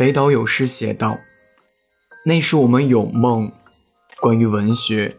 [0.00, 1.20] 北岛有诗写道
[2.24, 3.52] ：“那时我们有梦，
[4.18, 5.18] 关于文学，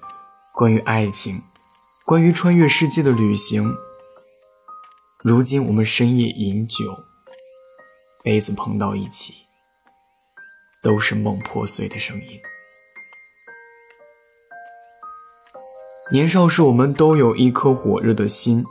[0.55, 1.43] 关于爱情，
[2.03, 3.75] 关于穿越世界的旅行。
[5.19, 7.03] 如今我们深夜饮酒，
[8.23, 9.43] 杯子碰到一起，
[10.81, 12.41] 都是梦破碎的声音。”
[16.11, 18.65] 年少时，我们都有一颗火热的心，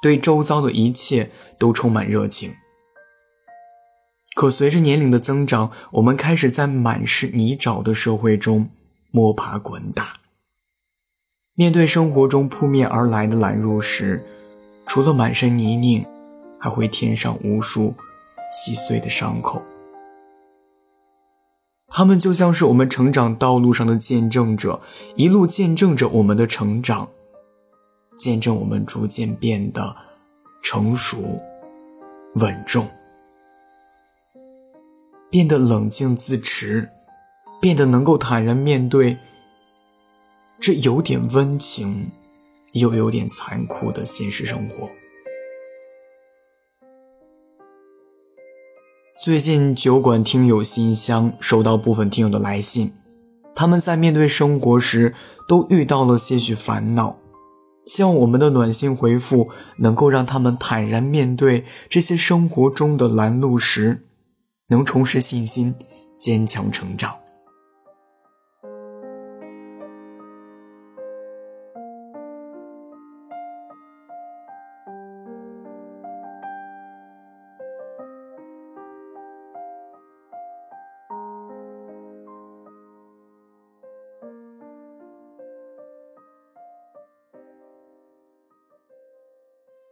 [0.00, 2.54] 对周遭的一切都充满热情。
[4.40, 8.70] 可随着年龄的增长，我们开始在满是泥沼的社会中
[9.10, 10.14] 摸爬滚打。
[11.54, 14.24] 面对生活中扑面而来的拦路时，
[14.86, 16.06] 除了满身泥泞，
[16.58, 17.94] 还会添上无数
[18.50, 19.62] 细碎的伤口。
[21.88, 24.80] 他们就像是我们成长道路上的见证者，
[25.16, 27.10] 一路见证着我们的成长，
[28.18, 29.94] 见证我们逐渐变得
[30.62, 31.42] 成熟、
[32.36, 32.88] 稳重，
[35.30, 36.90] 变得冷静自持，
[37.60, 39.16] 变得能够坦然面对
[40.58, 42.10] 这有点温情
[42.72, 44.90] 又有点残酷的现实生活。
[49.22, 52.92] 最近酒馆听友信箱收到部分听友的来信，
[53.54, 55.14] 他们在面对生活时
[55.46, 57.20] 都遇到了些许烦恼，
[57.86, 64.06] 希望我们的暖心回复能够让他们坦然面对这些生活中的拦路石，
[64.70, 65.74] 能重拾信心，
[66.18, 67.16] 坚强成长。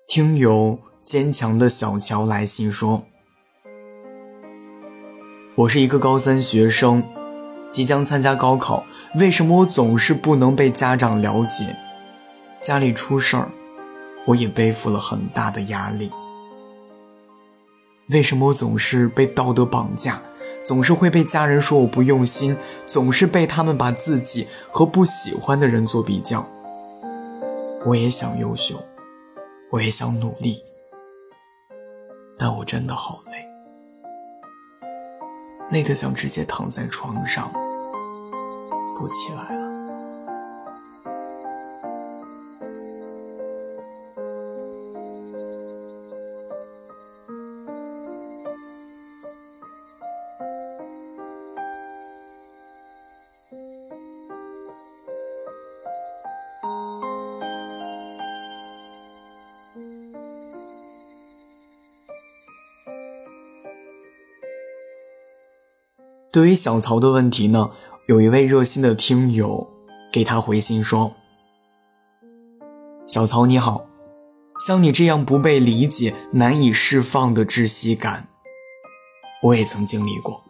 [0.07, 3.05] 听友坚强的小乔来信说
[5.59, 7.03] ：“我是一个高三学生，
[7.69, 8.87] 即将参加高考。
[9.17, 11.75] 为什么我总是不能被家长了解？
[12.63, 13.51] 家里出事儿，
[14.27, 16.13] 我也背负了很大的压力。
[18.11, 20.23] 为什么我总是被道德绑架？
[20.65, 26.49] 总是会被家人说我不用心，总是被他们把自己和不喜欢的人做比较。
[27.85, 28.77] 我也想优秀。”
[29.73, 30.63] 我也想努力，
[32.39, 33.33] 但我真的好累，
[35.71, 37.51] 累得想直接躺在床上
[38.97, 39.69] 不起来了。
[66.31, 67.71] 对于小曹的问题呢，
[68.07, 69.67] 有一位热心的听友
[70.13, 71.15] 给他回信说
[73.09, 73.87] ：“小曹你好，
[74.67, 78.29] 像你这样不被理解、难以释放的窒息感，
[79.45, 80.45] 我也曾经历过。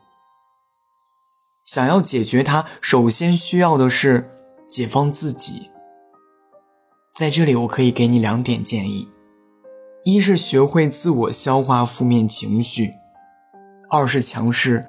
[1.65, 4.31] 想要解决它，首先需要的是
[4.67, 5.71] 解放自己。
[7.15, 9.13] 在这里，我可以给你两点建议：
[10.05, 12.95] 一是学会自我消化负面情绪；
[13.91, 14.89] 二是强势。”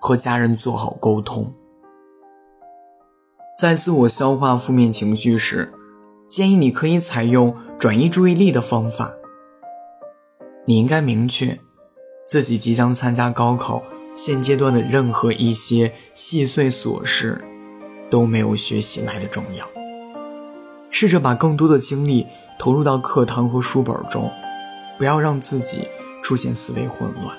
[0.00, 1.52] 和家人做好沟通，
[3.58, 5.72] 在自我消化负面情绪时，
[6.28, 9.14] 建议你可以采用转移注意力的方法。
[10.66, 11.58] 你应该明确，
[12.26, 13.82] 自己即将参加高考，
[14.14, 17.42] 现阶段的任何一些细碎琐事
[18.10, 19.66] 都没有学习来的重要。
[20.90, 22.26] 试着把更多的精力
[22.58, 24.30] 投入到课堂和书本中，
[24.96, 25.88] 不要让自己
[26.22, 27.36] 出现思维混乱。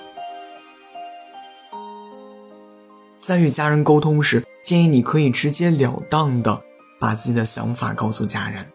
[3.20, 6.62] 在与家人沟通时，建议你可以直截了当的
[6.98, 8.66] 把自己的想法告诉家人。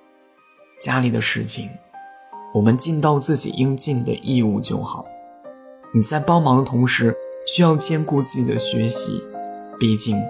[0.79, 1.67] 家里的事情，
[2.53, 5.03] 我们尽到自己应尽的义务就好。
[5.95, 7.15] 你在帮忙的同时，
[7.47, 9.23] 需要兼顾自己的学习，
[9.79, 10.21] 毕竟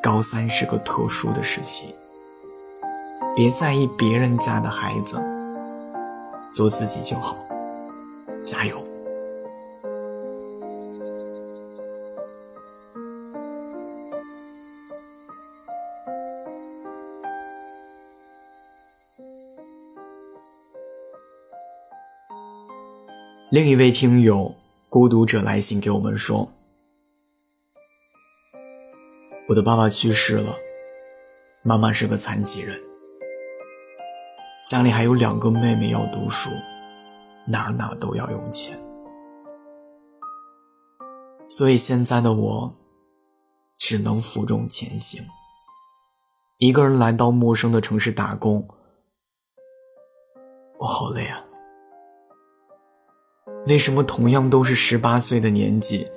[0.00, 1.96] 高三是个特殊的时期。
[3.34, 5.20] 别在意别人家的孩子，
[6.54, 7.36] 做自己就好。
[8.44, 8.85] 加油！
[23.48, 24.56] 另一位听友
[24.88, 26.48] 孤独者来信给我们说
[29.48, 30.56] ：“我的爸爸去世了，
[31.62, 32.76] 妈妈是个残疾人，
[34.68, 36.50] 家里还有两个妹妹要读书，
[37.46, 38.76] 哪哪都要用钱。
[41.48, 42.74] 所以现在的我，
[43.78, 45.24] 只能负重前行。
[46.58, 48.66] 一个人来到陌生的城市打工，
[50.78, 51.44] 我好累啊。
[53.66, 56.08] 为什么同样都是十八岁的年纪，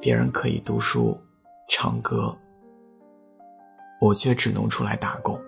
[0.00, 1.20] 别人可以读书、
[1.68, 2.36] 唱歌，
[4.00, 5.40] 我却只能出来打工？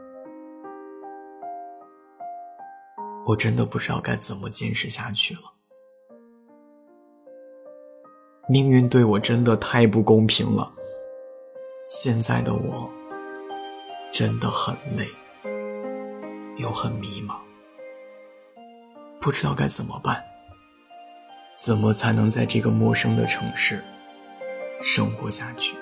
[3.27, 5.41] 我真的不知道该怎么坚持下去了。
[8.49, 10.73] 命运对我真的太不公平了。
[11.89, 12.91] 现在的我
[14.13, 15.07] 真的很累，
[16.57, 17.37] 又很迷茫，
[19.21, 20.30] 不知道该怎么办。
[21.55, 23.85] 怎么才能在这个陌生的城市
[24.83, 25.77] 生活下去？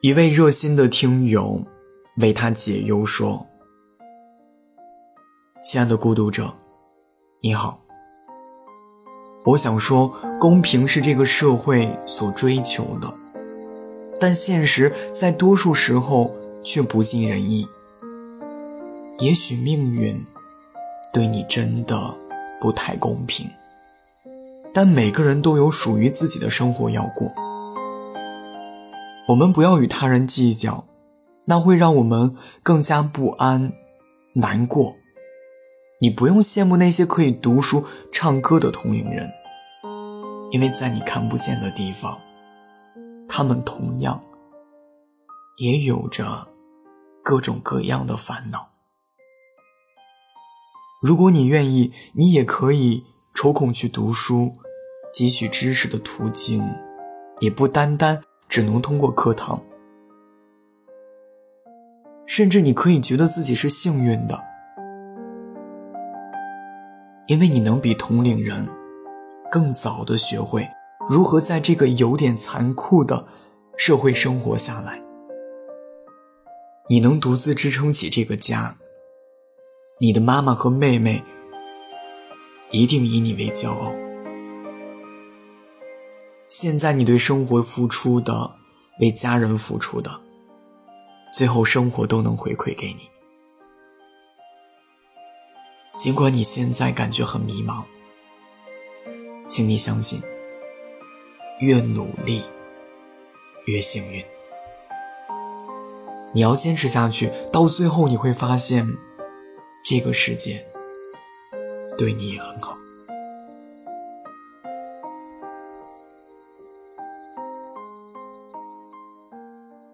[0.00, 1.64] 一位热心的听友
[2.18, 3.46] 为他解忧说
[5.62, 6.54] ：“亲爱的孤独者，
[7.40, 7.83] 你好。
[9.46, 10.10] 我想说，
[10.40, 13.12] 公平是这个社会所追求的，
[14.18, 17.66] 但现实在多数时候却不尽人意。
[19.20, 20.24] 也许命运
[21.12, 22.14] 对你真的
[22.58, 23.46] 不太公平，
[24.72, 27.30] 但每个人都有属于自己的生活要过。”
[29.28, 30.86] 我们不要与他人计较，
[31.44, 33.72] 那会让我们更加不安、
[34.34, 34.96] 难过。
[36.04, 39.32] 你不用羡慕那些可以读书、唱歌的同龄人，
[40.50, 42.20] 因为在你看不见的地方，
[43.26, 44.22] 他们同样
[45.56, 46.48] 也有着
[47.22, 48.72] 各种各样的烦恼。
[51.00, 53.02] 如果你愿意，你也可以
[53.34, 54.52] 抽空去读书，
[55.14, 56.62] 汲取知识的途径，
[57.40, 58.22] 也不单单。
[58.46, 59.64] 只能通过课堂，
[62.26, 64.44] 甚至你可以觉得自己是幸运的，
[67.26, 68.68] 因为你能比同龄人
[69.50, 70.68] 更早的学会
[71.08, 73.26] 如何在这个有点残酷的
[73.76, 75.00] 社会生活下来。
[76.88, 78.76] 你能独自支撑起这个家，
[80.00, 81.22] 你的妈妈和妹妹
[82.70, 83.94] 一定以你为骄傲。
[86.46, 88.56] 现在你对生活付出的，
[89.00, 90.20] 为家人付出的，
[91.32, 93.13] 最后生活都能回馈给你。
[96.04, 97.82] 尽管你现在感觉很迷茫，
[99.48, 100.20] 请你相信，
[101.60, 102.42] 越努力
[103.64, 104.22] 越幸运。
[106.34, 108.86] 你要坚持下去，到最后你会发现，
[109.82, 110.66] 这个世界
[111.96, 112.76] 对你也很好。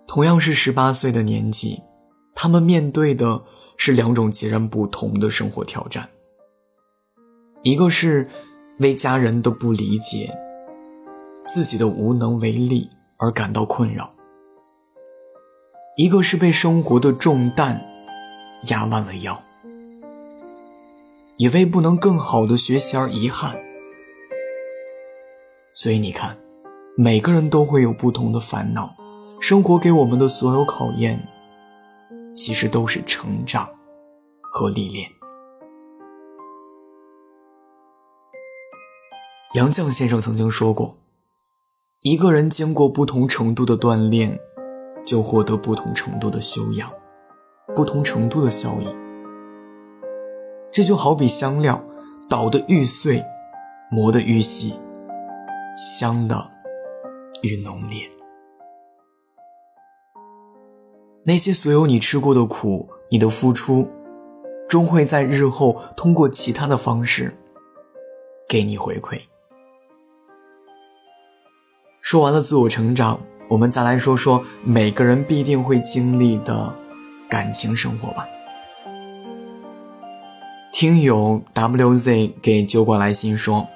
[0.09, 1.83] 同样是十八岁的年纪，
[2.35, 3.45] 他们面对的
[3.83, 6.07] 是两种截然不同的生活挑战。
[7.63, 8.29] 一个是
[8.79, 10.37] 为家人的不理解、
[11.47, 14.05] 自己的无能为力而感到困扰；
[15.97, 17.83] 一个是被生活的重担
[18.69, 19.43] 压弯了腰，
[21.39, 23.59] 也为不能更好的学习而遗憾。
[25.75, 26.37] 所以你看，
[26.99, 28.95] 每个人都会有不同的烦恼。
[29.41, 31.27] 生活给我们的所有考验，
[32.43, 33.69] 其实都是成长
[34.41, 35.07] 和历练。
[39.55, 40.97] 杨绛先生曾经说过
[42.01, 44.41] ：“一个人经过不同程度的锻炼，
[45.05, 46.91] 就获得不同程度的修养，
[47.77, 48.87] 不同程度的效益。
[50.73, 51.85] 这就好比香料，
[52.27, 53.23] 捣得愈碎，
[53.91, 54.81] 磨得愈细，
[55.77, 56.51] 香的
[57.43, 58.11] 愈浓烈。”
[61.31, 63.89] 那些所有你吃过的苦，你的付出，
[64.69, 67.33] 终会在日后通过其他的方式
[68.49, 69.17] 给你回馈。
[72.03, 76.75] 说完了自我成长，我们再来说说每个人必定会经历的
[77.29, 78.27] 感情生活吧。
[80.73, 83.69] 听友 WZ 给酒馆来信说，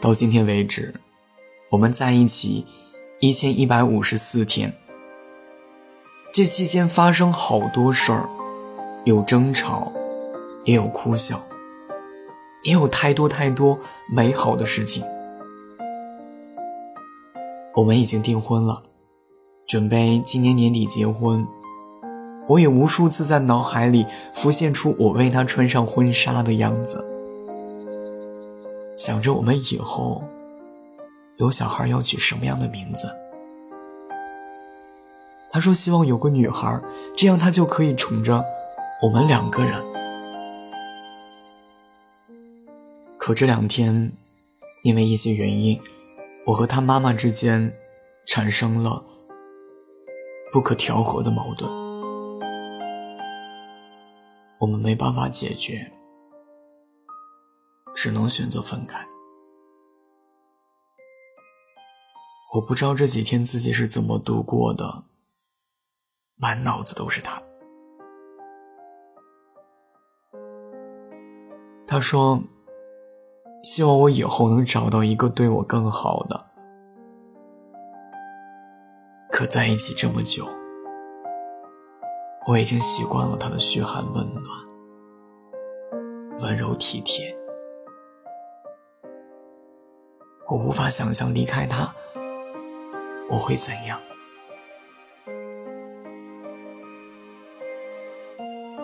[0.00, 0.94] 到今天为止，
[1.70, 2.64] 我们在一起。
[3.18, 4.74] 一千一百五十四天，
[6.34, 8.28] 这期间发生好多事儿，
[9.06, 9.90] 有争吵，
[10.66, 11.40] 也有哭笑，
[12.64, 13.78] 也有太多太多
[14.14, 15.02] 美好的事情。
[17.76, 18.82] 我们已经订婚了，
[19.66, 21.48] 准备今年年底结婚。
[22.48, 24.04] 我也无数次在脑海里
[24.34, 27.02] 浮现出我为他穿上婚纱的样子，
[28.98, 30.22] 想着我们以后
[31.38, 33.06] 有小孩要取什么样的名字。
[35.50, 36.80] 他说希望有个女孩，
[37.16, 38.44] 这样他就可以宠着
[39.02, 39.82] 我们两个人。
[43.18, 44.12] 可这两天，
[44.82, 45.80] 因为一些原因，
[46.46, 47.72] 我和他妈妈之间
[48.26, 49.04] 产生了
[50.52, 51.70] 不可调和的矛盾，
[54.60, 55.90] 我们没办法解决，
[57.94, 59.04] 只能选择分开。
[62.56, 65.04] 我不知道这几天自己是怎么度过的，
[66.36, 67.42] 满脑子都是他。
[71.86, 72.42] 他说。
[73.62, 76.46] 希望我以后能找到一个对我更好的。
[79.32, 80.46] 可在一起这么久，
[82.46, 84.44] 我已经习惯了他的嘘寒问暖、
[86.44, 87.36] 温柔体贴。
[90.48, 91.92] 我无法想象离开他
[93.30, 94.00] 我会怎样。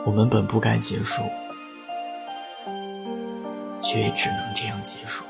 [0.04, 1.22] 我们本不该结束。
[3.82, 5.24] 却也只能这样结束。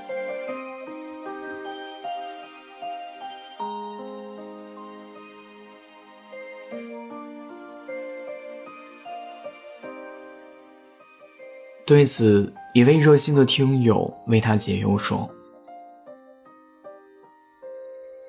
[11.85, 15.29] 对此，一位热心的听友为他解忧说：“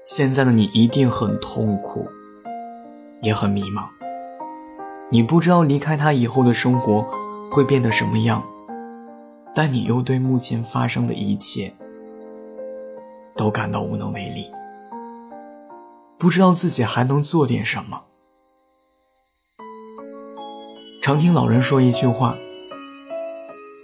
[0.05, 2.07] 现在的你一定很痛苦，
[3.21, 3.87] 也很迷茫。
[5.09, 7.07] 你不知道离开他以后的生活
[7.51, 8.43] 会变得什么样。”
[9.55, 11.71] 但你又对目前发生的一切
[13.35, 14.47] 都感到无能为力，
[16.17, 18.05] 不知道自己还能做点什么。
[21.03, 22.35] 常听老人说一句话：“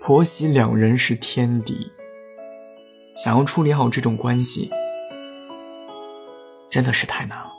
[0.01, 1.91] 婆媳两人是天敌。”
[3.15, 4.71] 想要处理好这种关系，
[6.69, 7.53] 真的是太难了。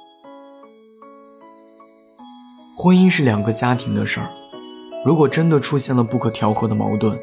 [2.77, 4.33] 婚姻是两个家庭的事儿，
[5.05, 7.19] 如果真的出现了不可调和的矛盾，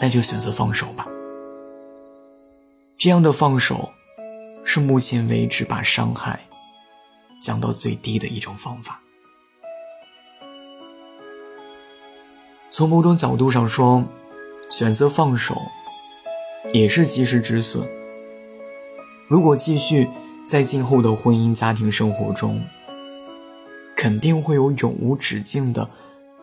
[0.00, 1.06] 那就选择放手吧。
[2.98, 3.90] 这样的放手，
[4.64, 6.46] 是目前为止把伤害
[7.40, 9.00] 降到最低的一种方法。
[12.70, 14.04] 从某种角度上说，
[14.70, 15.56] 选择放手，
[16.72, 17.88] 也是及时止损。
[19.28, 20.08] 如果继续
[20.46, 22.62] 在今后的婚姻家庭生活中，
[23.94, 25.90] 肯定会有永无止境的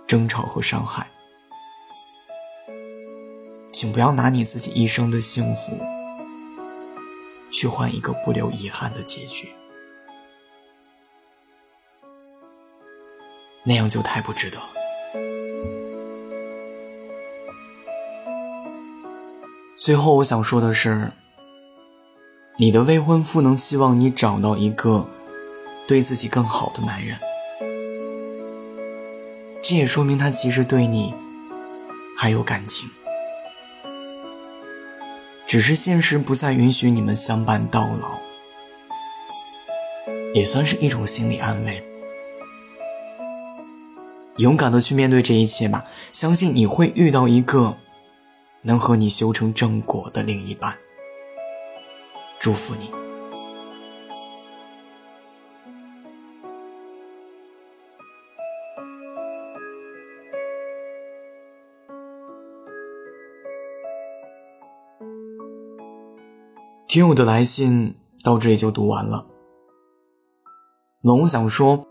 [0.06, 1.10] 争吵和伤害。
[3.74, 5.77] 请不要拿你自己一生的幸福
[7.51, 9.50] 去换一个不留遗憾的结局，
[13.63, 14.60] 那样就太不值得。
[19.75, 21.12] 最后，我想说的是，
[22.58, 25.10] 你的未婚夫能希望你找到一个
[25.86, 27.20] 对自己更好的男人，
[29.62, 31.14] 这也说明他其实对你
[32.18, 32.90] 还有感情。
[35.46, 38.20] 只是现实不再允许你们相伴到老，
[40.34, 41.84] 也算是一种心理安慰。
[44.38, 47.78] 勇敢的去面对这一切吧，相信你会遇到一个
[48.62, 50.78] 能和你修成正果的另一半。
[52.39, 52.92] 祝福你。
[66.88, 69.27] 听我的来信到这里就读完了。
[71.01, 71.86] 龙想说，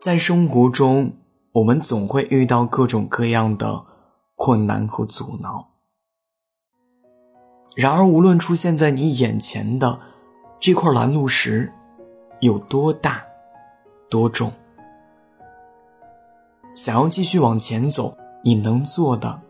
[0.00, 1.18] 在生活中，
[1.52, 3.84] 我们总会遇到各种各样的
[4.34, 5.75] 困难和阻挠。
[7.76, 10.00] 然而，无论出现在你眼前的
[10.58, 11.70] 这块拦路石
[12.40, 13.22] 有多大、
[14.08, 14.50] 多重，
[16.74, 19.42] 想要继续往前走，你能做的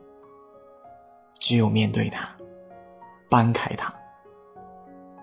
[1.38, 2.28] 只有面对它，
[3.30, 3.94] 搬开它。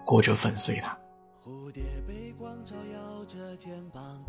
[0.06, 0.98] 或者粉碎它，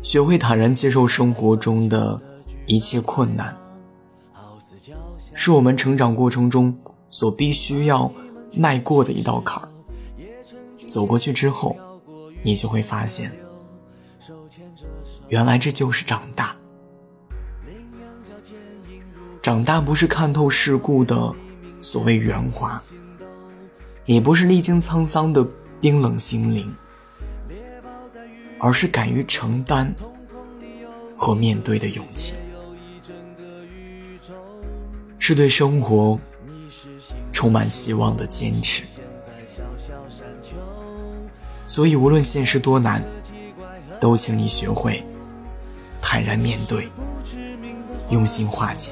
[0.01, 2.21] 学会坦然接受生活中的
[2.65, 3.53] 一切困难，
[5.33, 6.77] 是我们成长过程中
[7.09, 8.09] 所必须要
[8.55, 9.69] 迈过的一道坎儿。
[10.87, 11.75] 走过去之后，
[12.43, 13.31] 你就会发现，
[15.27, 16.55] 原来这就是长大。
[19.41, 21.33] 长大不是看透世故的
[21.81, 22.81] 所谓圆滑，
[24.05, 25.45] 也不是历经沧桑的。
[25.81, 26.73] 冰冷心灵，
[28.59, 29.93] 而是敢于承担
[31.15, 32.33] 和面对的勇气，
[35.19, 36.19] 是对生活
[37.31, 38.83] 充满希望的坚持。
[41.67, 43.03] 所以无论现实多难，
[43.99, 45.03] 都请你学会
[46.01, 46.89] 坦然面对，
[48.09, 48.91] 用心化解。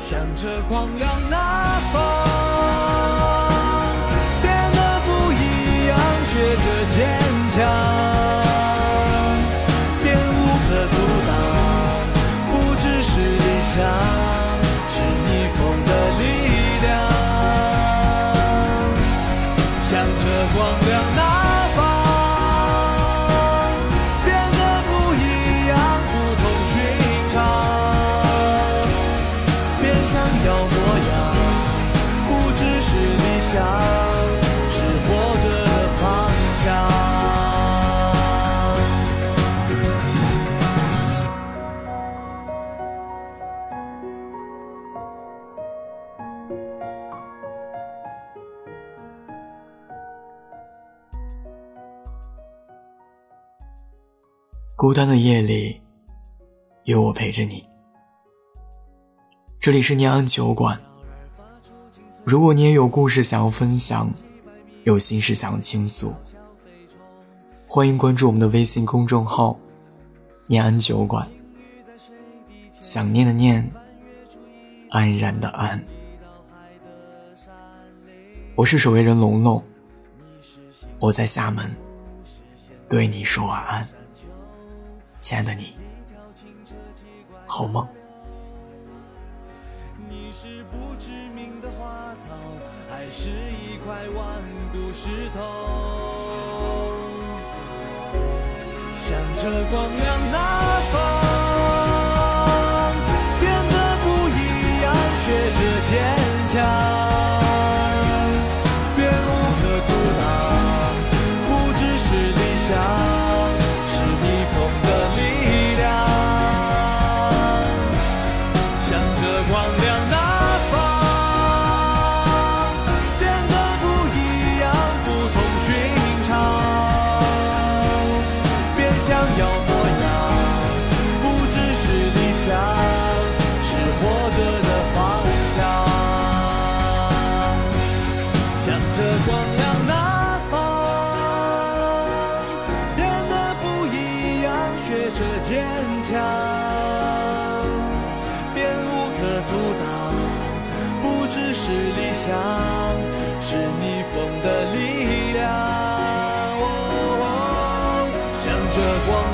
[0.00, 2.30] 向着光亮那方。
[54.80, 55.78] 孤单的夜里，
[56.84, 57.62] 有我陪着你。
[59.60, 60.80] 这里是念安酒馆。
[62.24, 64.10] 如果你也有故事想要分享，
[64.84, 66.14] 有心事想要倾诉，
[67.66, 69.54] 欢迎关注我们的微信公众号
[70.48, 71.30] “念安酒馆”。
[72.80, 73.70] 想念的念，
[74.88, 75.78] 安然的安。
[78.54, 79.62] 我是守夜人龙龙，
[80.98, 81.70] 我在厦门，
[82.88, 83.86] 对你说晚安。
[85.20, 85.76] 亲爱的你，
[87.46, 87.86] 好梦。
[90.08, 92.34] 你是不知名的花草，
[92.88, 95.38] 还是一块顽固石头？
[98.96, 100.38] 向着光亮那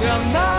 [0.06, 0.55] 让那